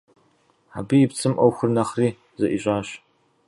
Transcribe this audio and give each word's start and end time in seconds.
Абы 0.77 0.95
и 1.05 1.07
пцӏым 1.09 1.33
ӏуэхур 1.37 1.69
нэхъри 1.75 2.09
зэӏищӏащ. 2.39 2.87